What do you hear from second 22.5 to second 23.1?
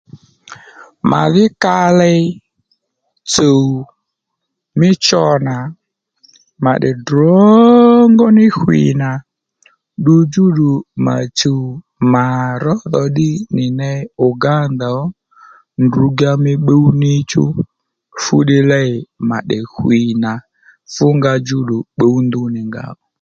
nì nga ò